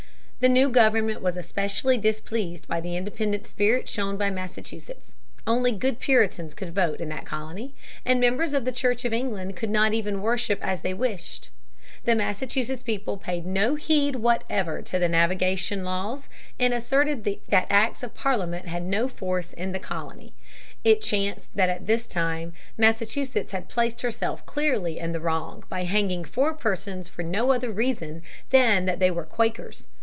The 0.43 0.49
new 0.49 0.69
government 0.69 1.21
was 1.21 1.37
especially 1.37 1.99
displeased 1.99 2.67
by 2.67 2.81
the 2.81 2.97
independent 2.97 3.45
spirit 3.45 3.87
shown 3.87 4.17
by 4.17 4.31
Massachusetts. 4.31 5.15
Only 5.45 5.71
good 5.71 5.99
Puritans 5.99 6.55
could 6.55 6.73
vote 6.73 6.99
in 6.99 7.09
that 7.09 7.27
colony, 7.27 7.75
and 8.03 8.19
members 8.19 8.55
of 8.55 8.65
the 8.65 8.71
Church 8.71 9.05
of 9.05 9.13
England 9.13 9.55
could 9.55 9.69
not 9.69 9.93
even 9.93 10.23
worship 10.23 10.57
as 10.63 10.81
they 10.81 10.95
wished. 10.95 11.51
The 12.05 12.15
Massachusetts 12.15 12.81
people 12.81 13.17
paid 13.17 13.45
no 13.45 13.75
heed 13.75 14.15
whatever 14.15 14.81
to 14.81 14.97
the 14.97 15.07
navigation 15.07 15.83
laws 15.83 16.27
and 16.59 16.73
asserted 16.73 17.23
that 17.49 17.67
acts 17.69 18.01
of 18.01 18.15
Parliament 18.15 18.65
had 18.65 18.81
no 18.81 19.07
force 19.07 19.53
in 19.53 19.73
the 19.73 19.79
colony. 19.79 20.33
It 20.83 21.03
chanced 21.03 21.55
that 21.55 21.69
at 21.69 21.85
this 21.85 22.07
time 22.07 22.53
Massachusetts 22.79 23.51
had 23.51 23.69
placed 23.69 24.01
herself 24.01 24.43
clearly 24.47 24.97
in 24.97 25.11
the 25.11 25.19
wrong 25.19 25.65
by 25.69 25.83
hanging 25.83 26.25
four 26.25 26.55
persons 26.55 27.09
for 27.09 27.21
no 27.21 27.51
other 27.51 27.69
reason 27.71 28.23
than 28.49 28.85
that 28.85 28.97
they 28.97 29.11
were 29.11 29.23
Quakers. 29.25 29.85